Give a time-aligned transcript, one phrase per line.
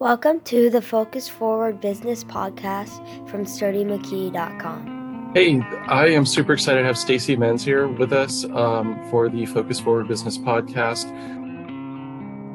[0.00, 5.32] Welcome to the Focus Forward Business Podcast from SturdyMcKee.com.
[5.34, 9.44] Hey, I am super excited to have Stacy Menz here with us um, for the
[9.46, 11.08] Focus Forward Business Podcast.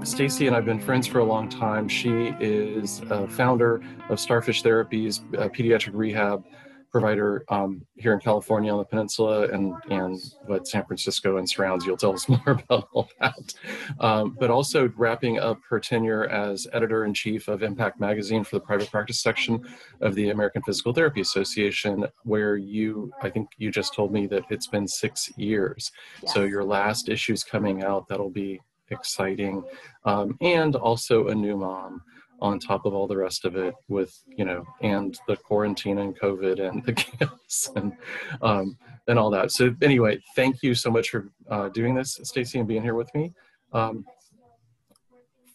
[0.08, 1.90] Stacy and I've been friends for a long time.
[1.90, 5.20] She is a founder of Starfish Therapies,
[5.54, 6.46] pediatric rehab
[6.94, 11.86] provider um, here in California on the peninsula and, and what San Francisco and surrounds.
[11.86, 13.54] You'll tell us more about all that.
[14.00, 18.58] Um, but also wrapping up her tenure as editor in chief of Impact Magazine for
[18.58, 19.66] the private practice section
[20.02, 24.44] of the American Physical Therapy Association, where you, I think you just told me that
[24.52, 25.92] it's been six years.
[26.22, 26.34] Yes.
[26.34, 28.08] So your last issue's coming out.
[28.08, 29.64] That'll be exciting.
[30.06, 32.04] Um, and also a new mom
[32.44, 36.20] on top of all the rest of it with you know and the quarantine and
[36.20, 37.94] covid and the chaos and
[38.42, 39.52] um, and all that.
[39.52, 43.14] So anyway thank you so much for uh, doing this stacy and being here with
[43.16, 43.34] me.
[43.72, 44.06] Um,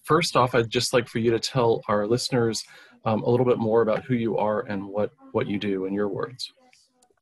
[0.02, 2.64] first off i'd just like for you to tell our listeners
[3.04, 5.92] um, a little bit more about who you are and what what you do in
[5.92, 6.50] your words.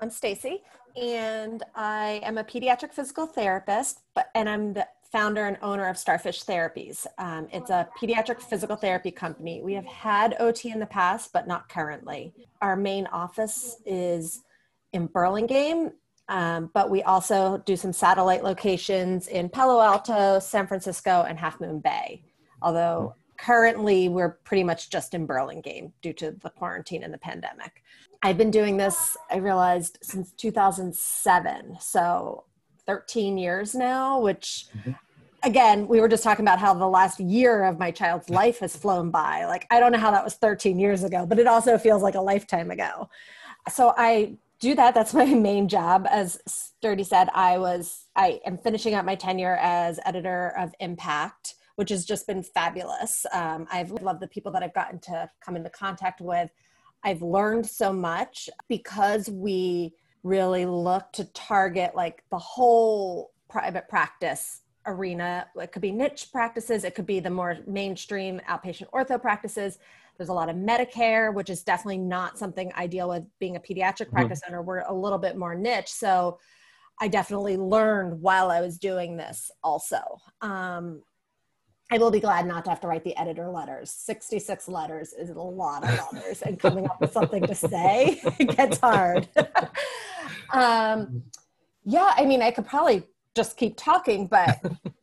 [0.00, 0.62] I'm stacy
[0.96, 5.98] and i am a pediatric physical therapist but and i'm the founder and owner of
[5.98, 7.06] Starfish Therapies.
[7.18, 9.62] Um, it's a pediatric physical therapy company.
[9.62, 12.32] We have had OT in the past, but not currently.
[12.60, 14.42] Our main office is
[14.92, 15.92] in Burlingame,
[16.28, 21.60] um, but we also do some satellite locations in Palo Alto, San Francisco, and Half
[21.60, 22.24] Moon Bay.
[22.62, 27.82] Although currently we're pretty much just in Burlingame due to the quarantine and the pandemic.
[28.22, 31.76] I've been doing this, I realized, since 2007.
[31.80, 32.44] So
[32.86, 34.92] 13 years now, which mm-hmm
[35.46, 38.76] again, we were just talking about how the last year of my child's life has
[38.76, 39.44] flown by.
[39.44, 42.16] Like, I don't know how that was 13 years ago, but it also feels like
[42.16, 43.08] a lifetime ago.
[43.70, 44.94] So I do that.
[44.94, 46.06] That's my main job.
[46.10, 51.54] As Sturdy said, I was, I am finishing up my tenure as editor of Impact,
[51.76, 53.24] which has just been fabulous.
[53.32, 56.50] Um, I've loved the people that I've gotten to come into contact with.
[57.04, 59.94] I've learned so much because we
[60.26, 65.46] really look to target like the whole private practice arena.
[65.56, 69.78] It could be niche practices, it could be the more mainstream outpatient ortho practices.
[70.16, 73.60] There's a lot of Medicare, which is definitely not something I deal with being a
[73.60, 74.16] pediatric mm-hmm.
[74.16, 74.62] practice owner.
[74.62, 75.90] We're a little bit more niche.
[75.90, 76.38] So
[77.00, 80.00] I definitely learned while I was doing this also.
[80.40, 81.02] Um,
[81.90, 83.90] I will be glad not to have to write the editor letters.
[83.90, 88.78] 66 letters is a lot of letters, and coming up with something to say gets
[88.78, 89.28] hard.
[90.52, 91.22] um,
[91.84, 93.04] yeah, I mean, I could probably
[93.36, 94.58] just keep talking, but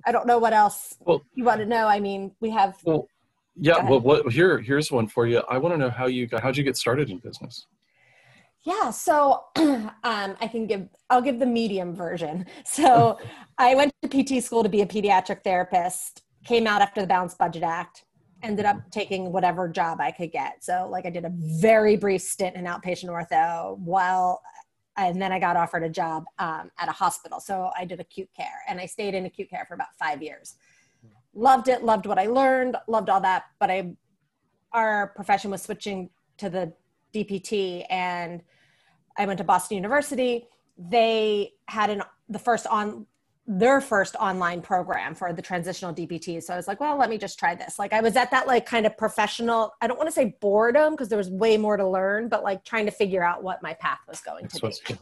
[0.05, 1.87] I don't know what else well, you want to know.
[1.87, 2.75] I mean, we have.
[2.83, 3.07] Well,
[3.55, 3.87] yeah.
[3.87, 5.41] Well, what, here, here's one for you.
[5.49, 7.67] I want to know how you got, how'd you get started in business?
[8.63, 12.45] Yeah, so um, I can give, I'll give the medium version.
[12.65, 13.19] So
[13.57, 17.37] I went to PT school to be a pediatric therapist, came out after the Balanced
[17.37, 18.05] Budget Act,
[18.41, 20.63] ended up taking whatever job I could get.
[20.63, 24.41] So, like, I did a very brief stint in outpatient ortho while
[24.97, 27.39] and then I got offered a job um, at a hospital.
[27.39, 30.55] So I did acute care and I stayed in acute care for about five years.
[31.33, 33.45] Loved it, loved what I learned, loved all that.
[33.59, 33.93] But I,
[34.71, 36.73] our profession was switching to the
[37.13, 38.41] DPT and
[39.17, 40.47] I went to Boston University.
[40.77, 43.07] They had an, the first on
[43.45, 46.41] their first online program for the transitional DPT.
[46.41, 47.77] So I was like, well, let me just try this.
[47.77, 50.93] Like I was at that like kind of professional, I don't want to say boredom
[50.93, 53.73] because there was way more to learn, but like trying to figure out what my
[53.73, 54.97] path was going to be.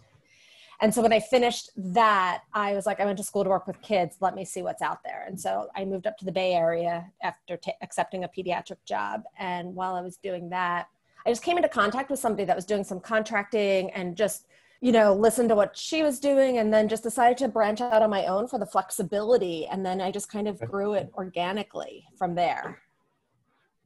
[0.81, 3.67] And so when I finished that, I was like, I went to school to work
[3.67, 4.17] with kids.
[4.19, 5.25] Let me see what's out there.
[5.27, 9.21] And so I moved up to the Bay Area after t- accepting a pediatric job.
[9.37, 10.87] And while I was doing that,
[11.23, 14.47] I just came into contact with somebody that was doing some contracting and just
[14.81, 18.01] you know, listened to what she was doing and then just decided to branch out
[18.01, 19.67] on my own for the flexibility.
[19.67, 22.79] And then I just kind of grew it organically from there.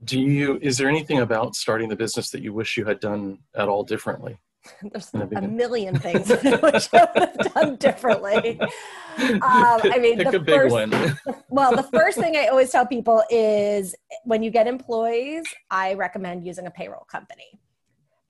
[0.05, 3.39] Do you, is there anything about starting the business that you wish you had done
[3.55, 4.37] at all differently?
[4.81, 8.59] There's a million things I wish I would have done differently.
[8.61, 13.95] Um, I mean, Pick the first, well, the first thing I always tell people is
[14.23, 17.59] when you get employees, I recommend using a payroll company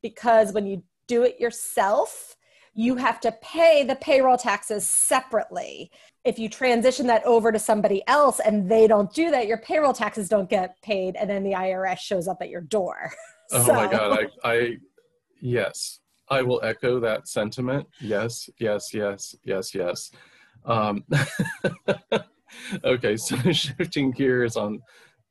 [0.01, 2.34] because when you do it yourself,
[2.75, 5.89] you have to pay the payroll taxes separately.
[6.25, 9.93] If you transition that over to somebody else and they don't do that, your payroll
[9.93, 13.11] taxes don't get paid, and then the IRS shows up at your door.
[13.51, 13.73] Oh so.
[13.75, 14.25] my God.
[14.43, 14.77] I, I,
[15.39, 15.99] yes,
[16.31, 17.85] I will echo that sentiment.
[18.01, 20.09] Yes, yes, yes, yes, yes.
[20.65, 21.03] Um,
[22.83, 24.81] okay, so shifting gears on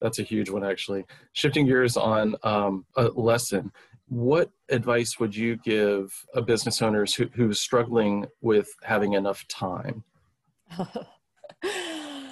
[0.00, 1.05] that's a huge one actually.
[1.32, 3.73] Shifting gears on um, a lesson
[4.08, 10.04] what advice would you give a business owners who, who's struggling with having enough time?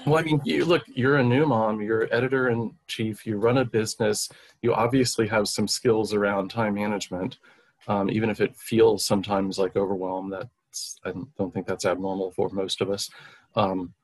[0.05, 3.59] Well, I mean, you look, you're a new mom, you're editor in chief, you run
[3.59, 4.29] a business,
[4.61, 7.39] you obviously have some skills around time management,
[7.87, 10.29] um, even if it feels sometimes like overwhelm.
[10.29, 13.09] That's I don't think that's abnormal for most of us.
[13.55, 13.95] Um,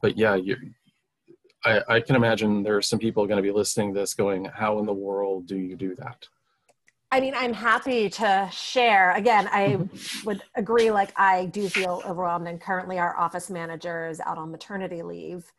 [0.00, 0.56] but yeah, you,
[1.64, 4.44] I, I can imagine there are some people going to be listening to this going,
[4.44, 6.28] "How in the world do you do that?"
[7.10, 9.12] I mean, I'm happy to share.
[9.12, 9.78] Again, I
[10.24, 14.50] would agree, like, I do feel overwhelmed, and currently our office manager is out on
[14.50, 15.50] maternity leave,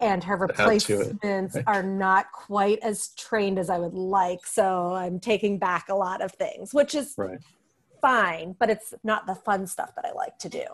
[0.00, 1.64] and her replacements right.
[1.66, 4.46] are not quite as trained as I would like.
[4.46, 7.40] So I'm taking back a lot of things, which is Right.
[8.00, 10.64] fine, but it's not the fun stuff that I like to do.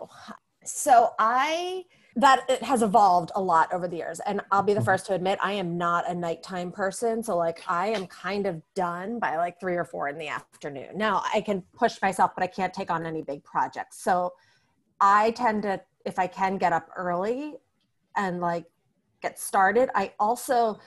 [0.63, 1.85] So I
[2.17, 4.85] that it has evolved a lot over the years and I'll be the Mhm.
[4.85, 8.61] first to admit I am not a nighttime person so like I am kind of
[8.73, 10.97] done by like 3 or 4 in the afternoon.
[10.97, 14.01] Now I can push myself but I can't take on any big projects.
[14.01, 14.33] So
[15.01, 17.57] I tend to if I can get up early
[18.15, 18.65] and like
[19.21, 19.89] get started.
[19.93, 20.79] I also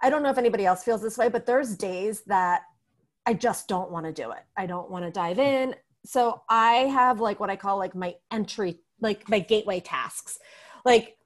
[0.00, 2.62] I don't know if anybody else feels this way but there's days that
[3.26, 4.44] I just don't want to do it.
[4.56, 5.76] I don't want to dive in.
[6.06, 10.38] So I have like what I call like my entry, like my gateway tasks.
[10.84, 11.16] Like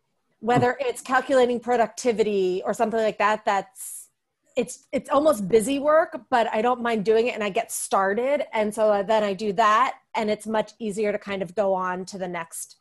[0.40, 4.08] whether it's calculating productivity or something like that, that's
[4.56, 8.44] it's it's almost busy work, but I don't mind doing it and I get started.
[8.52, 12.04] And so then I do that and it's much easier to kind of go on
[12.06, 12.76] to the next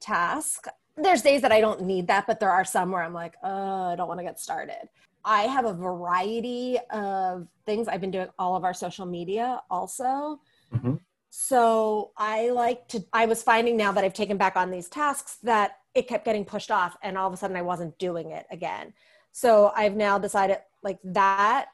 [0.00, 0.66] task.
[0.96, 3.92] There's days that I don't need that, but there are some where I'm like, oh,
[3.92, 4.88] I don't want to get started.
[5.24, 7.86] I have a variety of things.
[7.86, 10.40] I've been doing all of our social media also.
[10.72, 11.00] Mhm.
[11.30, 15.36] So I like to, I was finding now that I've taken back on these tasks
[15.42, 18.46] that it kept getting pushed off and all of a sudden I wasn't doing it
[18.50, 18.92] again.
[19.32, 21.66] So I've now decided like that,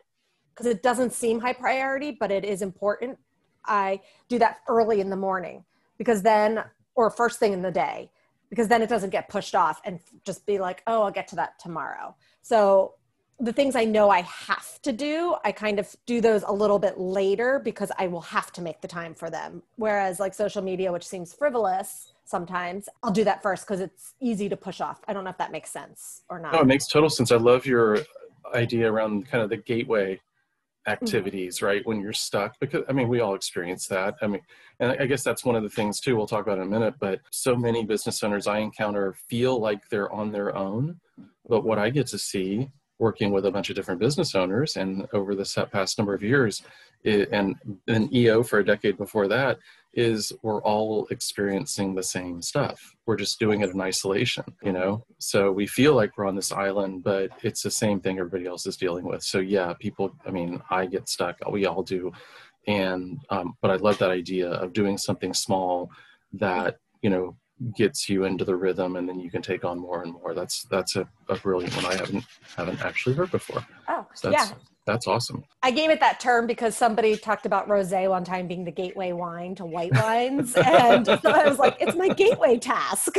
[0.53, 3.19] because it doesn't seem high priority, but it is important.
[3.67, 5.65] I do that early in the morning
[5.99, 8.11] because then, or first thing in the day,
[8.51, 11.37] because then it doesn't get pushed off and just be like, oh, I'll get to
[11.37, 12.15] that tomorrow.
[12.41, 12.95] So
[13.41, 16.79] the things I know I have to do, I kind of do those a little
[16.79, 19.63] bit later because I will have to make the time for them.
[19.77, 24.49] Whereas like social media, which seems frivolous sometimes, I'll do that first because it's easy
[24.49, 25.01] to push off.
[25.07, 26.53] I don't know if that makes sense or not.
[26.53, 27.31] No, it makes total sense.
[27.33, 27.99] I love your
[28.55, 30.93] idea around kind of the gateway mm-hmm.
[30.93, 31.87] activities, right?
[31.87, 34.15] When you're stuck, because I mean, we all experience that.
[34.23, 34.41] I mean,
[34.81, 36.17] and I guess that's one of the things too.
[36.17, 36.95] We'll talk about in a minute.
[36.99, 41.01] But so many business owners I encounter feel like they're on their own.
[41.49, 45.07] But what I get to see working with a bunch of different business owners and
[45.13, 46.63] over the past number of years
[47.05, 47.57] i and
[47.89, 49.59] an eo for a decade before that
[49.97, 52.95] is we're all experiencing the same stuff.
[53.07, 55.05] We're just doing it in isolation you know?
[55.19, 58.67] So we feel like we're on this island but it's the same thing everybody else
[58.67, 59.23] is dealing with.
[59.23, 61.39] So yeah people i mean i get stuck.
[61.51, 62.13] We all do.
[62.67, 65.91] And um, but i love that idea of doing something small
[66.33, 67.37] that you know
[67.77, 70.65] gets you into the rhythm and then you can take on more and more that's
[70.65, 72.25] that's a, a brilliant one i haven't
[72.57, 74.57] haven't actually heard before oh, so that's yeah.
[74.87, 78.65] that's awesome I gave it that term because somebody talked about rosé one time being
[78.65, 83.17] the gateway wine to white wines, and so I was like, "It's my gateway task."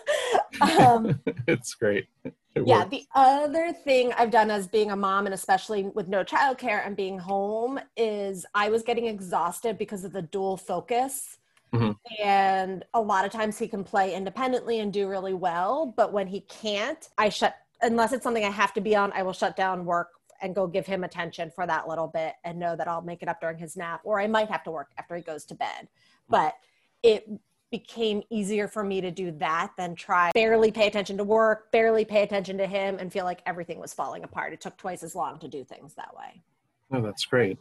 [0.60, 2.32] um, it's great It
[2.66, 2.90] yeah, works.
[2.90, 6.96] the other thing I've done as being a mom, and especially with no childcare and
[6.96, 11.37] being home, is I was getting exhausted because of the dual focus.
[11.72, 11.96] Mhm.
[12.20, 16.26] And a lot of times he can play independently and do really well, but when
[16.26, 19.54] he can't, I shut unless it's something I have to be on, I will shut
[19.54, 20.08] down work
[20.40, 23.28] and go give him attention for that little bit and know that I'll make it
[23.28, 25.88] up during his nap, or I might have to work after he goes to bed.
[26.28, 26.54] But
[27.02, 27.28] it
[27.70, 32.04] became easier for me to do that than try barely pay attention to work, barely
[32.04, 34.52] pay attention to him, and feel like everything was falling apart.
[34.52, 36.42] It took twice as long to do things that way.
[36.90, 37.58] No, that's great.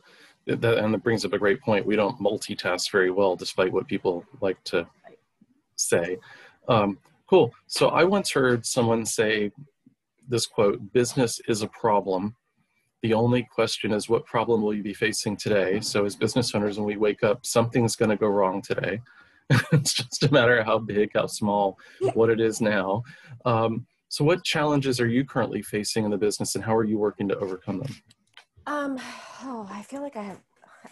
[0.48, 1.86] That, that- and it brings up a great point.
[1.86, 4.88] We don't multitask very well, despite what people like to
[5.76, 6.18] say.
[6.68, 6.98] Um,
[7.30, 7.54] cool.
[7.68, 9.52] So I once heard someone say
[10.28, 12.36] this quote Business is a problem.
[13.04, 15.80] The only question is, what problem will you be facing today?
[15.82, 19.02] So, as business owners, when we wake up, something's going to go wrong today.
[19.72, 21.78] it's just a matter of how big, how small,
[22.16, 23.04] what it is now.
[23.46, 26.98] Um, so, what challenges are you currently facing in the business, and how are you
[26.98, 27.96] working to overcome them?
[28.68, 29.00] Um,
[29.44, 30.40] oh, I feel like I have,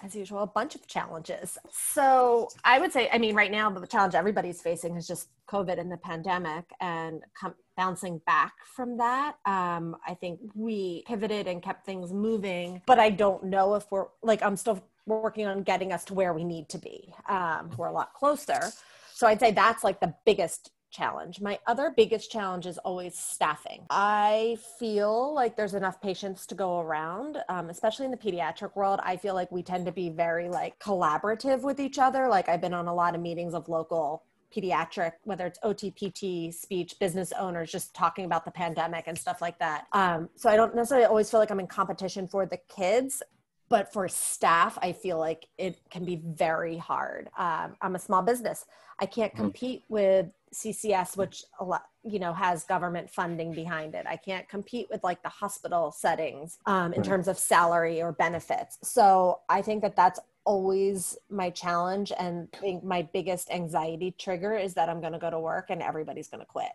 [0.02, 1.58] as usual, a bunch of challenges.
[1.72, 5.80] So I would say, I mean, right now, the challenge everybody's facing is just COVID
[5.80, 9.36] and the pandemic and com- bouncing back from that.
[9.46, 14.08] Um, I think we pivoted and kept things moving, but I don't know if we're
[14.24, 17.14] like, I'm still working on getting us to where we need to be.
[17.30, 18.72] Um, we're a lot closer.
[19.14, 21.42] So I'd say that's like the biggest challenge.
[21.42, 23.86] My other biggest challenge is always staffing.
[23.90, 29.00] I feel like there's enough patients to go around, um, especially in the pediatric world.
[29.04, 32.28] I feel like we tend to be very like collaborative with each other.
[32.28, 34.24] Like I've been on a lot of meetings of local
[34.56, 39.60] pediatric, whether it's OTPT, speech, business owners, just talking about the pandemic and stuff like
[39.60, 39.88] that.
[39.92, 43.22] Um, so I don't necessarily always feel like I'm in competition for the kids
[43.70, 48.22] but for staff i feel like it can be very hard um, i'm a small
[48.22, 48.66] business
[49.00, 49.44] i can't mm-hmm.
[49.44, 54.06] compete with ccs which a lot you know has government funding behind it.
[54.08, 58.78] I can't compete with like the hospital settings um, in terms of salary or benefits.
[58.84, 64.54] So i think that that's always my challenge and I think my biggest anxiety trigger
[64.56, 66.72] is that i'm going to go to work and everybody's going to quit.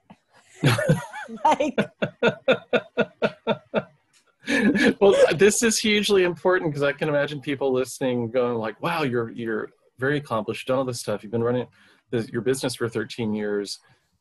[1.44, 1.78] Like
[5.00, 9.30] well, this is hugely important because I can imagine people listening going like, "Wow, you're
[9.30, 11.22] you're very accomplished, done all this stuff.
[11.22, 11.66] You've been running
[12.12, 13.78] your business for 13 years,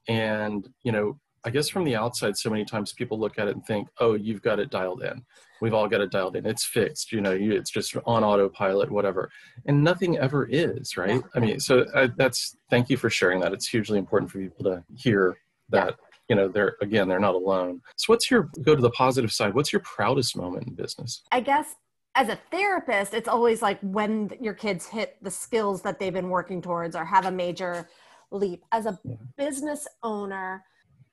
[0.08, 3.56] and you know, I guess from the outside, so many times people look at it
[3.56, 5.24] and think, "Oh, you've got it dialed in.
[5.62, 6.46] We've all got it dialed in.
[6.46, 7.12] It's fixed.
[7.12, 9.30] You know, you, it's just on autopilot, whatever."
[9.66, 11.22] And nothing ever is, right?
[11.36, 13.54] I mean, so I, that's thank you for sharing that.
[13.54, 15.38] It's hugely important for people to hear
[15.70, 15.96] that.
[16.28, 19.56] You know they're again they're not alone so what's your go to the positive side
[19.56, 21.74] what's your proudest moment in business i guess
[22.16, 26.30] as a therapist it's always like when your kids hit the skills that they've been
[26.30, 27.88] working towards or have a major
[28.32, 29.00] leap as a
[29.38, 30.64] business owner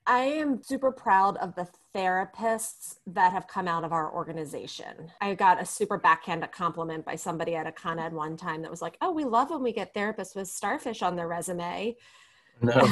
[0.09, 5.11] I am super proud of the therapists that have come out of our organization.
[5.19, 8.71] I got a super backhanded compliment by somebody at a con ed one time that
[8.71, 11.97] was like, Oh, we love when we get therapists with starfish on their resume.
[12.61, 12.87] No.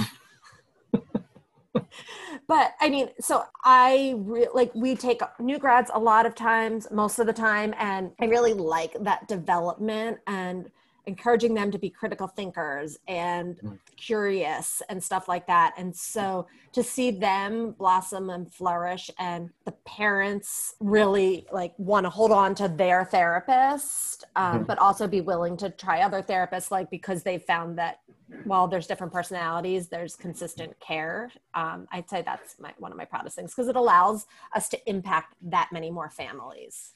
[2.48, 6.88] But I mean, so I re- like we take new grads a lot of times,
[6.91, 10.70] most of the time, and I really like that development and
[11.08, 13.77] encouraging them to be critical thinkers and mm.
[13.96, 15.74] curious and stuff like that.
[15.77, 22.10] And so to see them blossom and flourish and the parents really like want to
[22.10, 24.63] hold on to their therapist, um, mm-hmm.
[24.63, 28.00] but also be willing to try other therapists, like because they found that
[28.44, 31.32] while there's different personalities, there's consistent care.
[31.53, 34.89] Um, I'd say that's my, one of my proudest things because it allows us to
[34.89, 36.94] impact that many more families.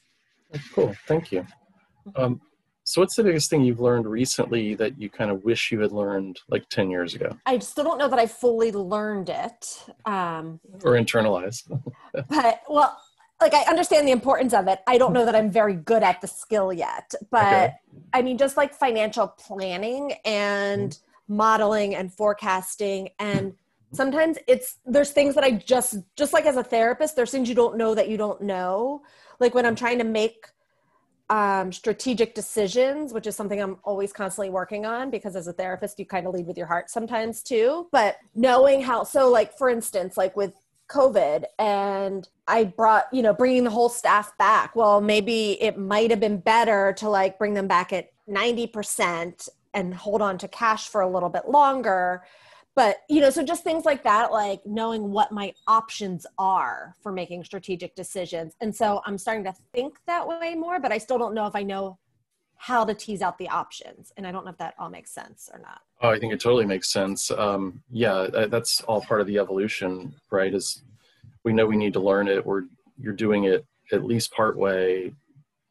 [0.74, 0.94] Cool.
[1.06, 1.46] Thank you.
[2.16, 2.40] Um,
[2.84, 5.92] so, what's the biggest thing you've learned recently that you kind of wish you had
[5.92, 7.36] learned like 10 years ago?
[7.46, 9.86] I still don't know that I fully learned it.
[10.06, 11.70] Um, or internalized.
[12.28, 12.98] but, well,
[13.40, 14.80] like I understand the importance of it.
[14.86, 17.14] I don't know that I'm very good at the skill yet.
[17.30, 17.74] But okay.
[18.12, 21.09] I mean, just like financial planning and mm-hmm.
[21.30, 23.54] Modeling and forecasting and
[23.92, 27.54] sometimes it's there's things that i just just like as a therapist there's things you
[27.54, 29.00] don't know that you don't know
[29.38, 30.46] like when i'm trying to make
[31.30, 35.98] um, strategic decisions, which is something I'm always constantly working on because as a therapist,
[36.00, 37.86] you kind of lead with your heart sometimes too.
[37.92, 40.54] But knowing how, so like for instance, like with
[40.90, 44.74] COVID and I brought, you know, bringing the whole staff back.
[44.74, 49.94] Well, maybe it might have been better to like bring them back at 90% and
[49.94, 52.22] hold on to cash for a little bit longer.
[52.76, 57.12] But you know so just things like that like knowing what my options are for
[57.12, 58.54] making strategic decisions.
[58.60, 61.56] And so i'm starting to think that way more but i still don't know if
[61.56, 61.98] i know
[62.56, 64.12] how to tease out the options.
[64.16, 65.80] And i don't know if that all makes sense or not.
[66.00, 67.30] Oh i think it totally makes sense.
[67.30, 70.82] Um, yeah that's all part of the evolution right is
[71.44, 72.46] we know we need to learn it.
[72.46, 72.64] Or
[72.98, 75.12] you're doing it at least part way.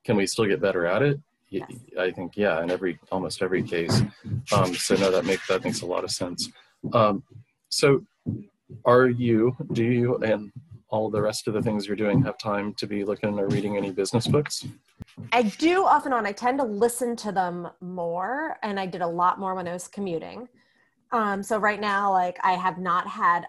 [0.04, 1.72] Can we still get better at it yes.
[2.00, 4.02] i think yeah in every almost every case
[4.52, 6.50] um, so no that makes that makes a lot of sense
[6.94, 7.24] um,
[7.70, 8.04] so,
[8.86, 10.52] are you, do you, and
[10.90, 13.78] all the rest of the things you're doing have time to be looking or reading
[13.78, 14.66] any business books?
[15.32, 16.26] I do off and on.
[16.26, 19.74] I tend to listen to them more, and I did a lot more when I
[19.74, 20.48] was commuting.
[21.12, 23.48] Um, so right now, like I have not had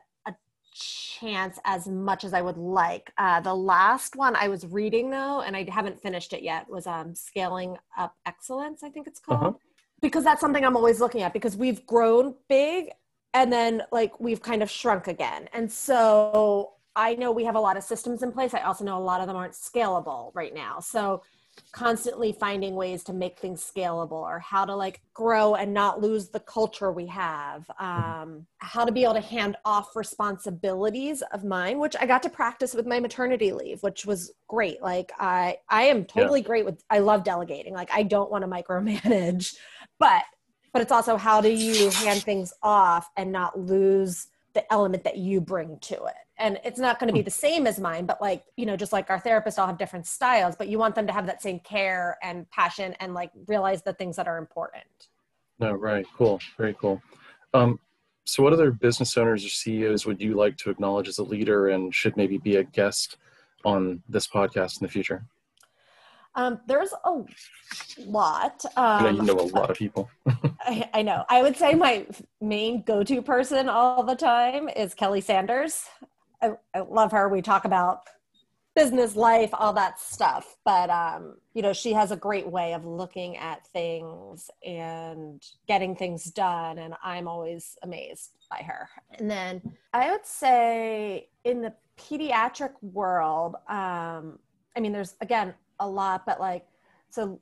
[0.80, 3.12] chance as much as I would like.
[3.18, 6.86] Uh, the last one I was reading though, and I haven't finished it yet, was
[6.86, 8.82] um, Scaling Up Excellence.
[8.82, 9.40] I think it's called.
[9.40, 9.52] Uh-huh.
[10.00, 12.90] Because that's something I'm always looking at because we've grown big
[13.34, 17.60] and then like we've kind of shrunk again and so i know we have a
[17.60, 20.54] lot of systems in place i also know a lot of them aren't scalable right
[20.54, 21.22] now so
[21.72, 26.28] constantly finding ways to make things scalable or how to like grow and not lose
[26.28, 27.70] the culture we have.
[27.78, 32.28] Um, how to be able to hand off responsibilities of mine which i got to
[32.28, 34.82] practice with my maternity leave which was great.
[34.82, 36.46] Like i i am totally yeah.
[36.46, 37.74] great with i love delegating.
[37.74, 39.54] Like i don't want to micromanage
[39.98, 40.22] but
[40.72, 45.16] but it's also how do you hand things off and not lose the element that
[45.16, 46.14] you bring to it.
[46.38, 48.92] And it's not going to be the same as mine but like you know just
[48.92, 51.60] like our therapists all have different styles but you want them to have that same
[51.60, 55.08] care and passion and like realize the things that are important.
[55.58, 56.06] No right.
[56.16, 56.40] Cool.
[56.56, 57.02] Very cool.
[57.52, 57.78] Um,
[58.24, 61.68] so what other business owners or ceos would you like to acknowledge as a leader
[61.68, 63.16] and should maybe be a guest
[63.64, 65.24] on this podcast in the future
[66.34, 67.22] um, there's a
[68.06, 68.64] lot.
[68.76, 70.08] I know you Um, know a lot of people.
[70.60, 71.24] I, I know.
[71.28, 72.06] I would say my
[72.40, 75.84] main go-to person all the time is Kelly Sanders.
[76.42, 77.28] I, I love her.
[77.28, 78.02] We talk about
[78.76, 80.56] business life, all that stuff.
[80.64, 85.96] But um, you know, she has a great way of looking at things and getting
[85.96, 88.88] things done, and I'm always amazed by her.
[89.18, 89.60] And then
[89.92, 94.38] I would say in the pediatric world, um,
[94.76, 96.66] I mean, there's again a lot, but like
[97.10, 97.40] so,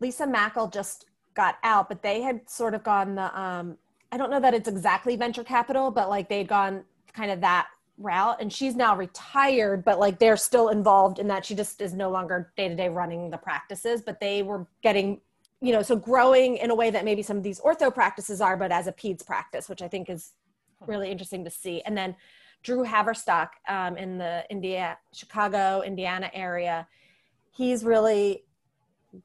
[0.00, 3.76] Lisa Mackel just got out, but they had sort of gone the um
[4.12, 7.68] I don't know that it's exactly venture capital, but like they'd gone kind of that
[7.98, 11.94] route and she's now retired, but like they're still involved in that she just is
[11.94, 15.20] no longer day to day running the practices, but they were getting
[15.60, 18.56] you know, so growing in a way that maybe some of these ortho practices are,
[18.56, 20.32] but as a peds practice, which I think is
[20.86, 21.80] really interesting to see.
[21.82, 22.14] And then
[22.62, 26.86] Drew Haverstock um, in the India, Chicago, Indiana area,
[27.56, 28.42] he's really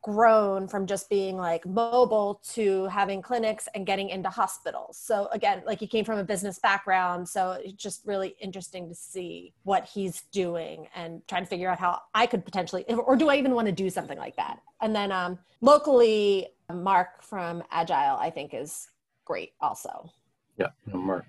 [0.01, 4.97] grown from just being like mobile to having clinics and getting into hospitals.
[4.97, 8.95] So again, like he came from a business background, so it's just really interesting to
[8.95, 13.29] see what he's doing and trying to figure out how I could potentially or do
[13.29, 14.59] I even want to do something like that?
[14.81, 18.87] And then um locally Mark from Agile I think is
[19.25, 20.09] great also.
[20.57, 21.25] Yeah, Mark,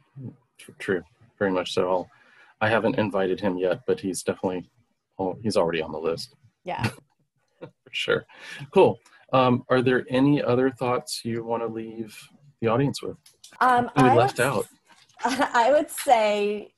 [0.79, 1.03] true,
[1.39, 1.89] very much so.
[1.89, 2.11] I'll,
[2.61, 4.71] I haven't invited him yet, but he's definitely,
[5.19, 6.83] oh, he's already on the list Yeah.
[7.61, 8.27] for sure.
[8.73, 8.99] Cool.
[9.33, 12.17] Um, are there any other thoughts you want to leave
[12.61, 13.17] the audience with?
[13.61, 14.67] Um we I left would- out?
[15.25, 16.73] I would say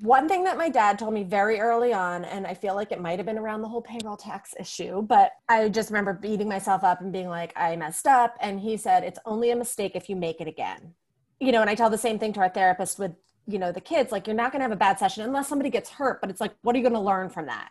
[0.00, 3.00] one thing that my dad told me very early on, and I feel like it
[3.00, 6.82] might have been around the whole payroll tax issue, but I just remember beating myself
[6.82, 8.34] up and being like, I messed up.
[8.40, 10.94] And he said, it's only a mistake if you make it again.
[11.40, 13.12] You know, and I tell the same thing to our therapist with,
[13.46, 15.68] you know, the kids, like, you're not going to have a bad session unless somebody
[15.68, 17.68] gets hurt, but it's like, what are you going to learn from that?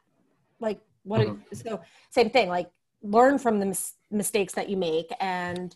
[0.60, 2.70] Like, what, are, so same thing, like,
[3.04, 5.76] learn from the mis- mistakes that you make and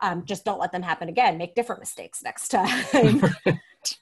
[0.00, 1.36] um, just don't let them happen again.
[1.36, 3.22] Make different mistakes next time.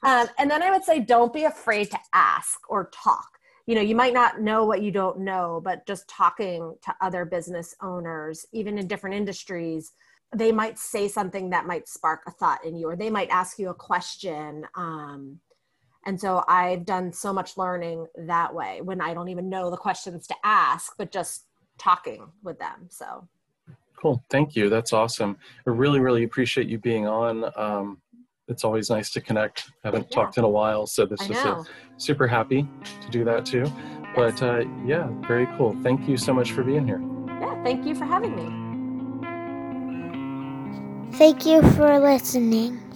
[0.02, 3.38] um, and then I would say, don't be afraid to ask or talk.
[3.66, 7.24] You know, you might not know what you don't know, but just talking to other
[7.24, 9.92] business owners, even in different industries,
[10.34, 13.58] they might say something that might spark a thought in you, or they might ask
[13.58, 14.66] you a question.
[14.74, 15.40] Um,
[16.08, 19.76] and so I've done so much learning that way when I don't even know the
[19.76, 21.44] questions to ask, but just
[21.76, 22.86] talking with them.
[22.88, 23.28] So
[23.94, 24.24] Cool.
[24.30, 24.70] Thank you.
[24.70, 25.36] That's awesome.
[25.66, 27.52] I really, really appreciate you being on.
[27.56, 28.00] Um,
[28.46, 29.70] it's always nice to connect.
[29.84, 30.14] Haven't Yeah.
[30.14, 31.62] talked in a while, so this is a,
[31.98, 32.66] super happy
[33.02, 33.66] to do that too.
[34.16, 35.76] But uh, yeah, very cool.
[35.82, 37.02] Thank you so much for being here.
[37.40, 38.46] Yeah, thank you for having me.
[41.18, 42.87] Thank you for listening.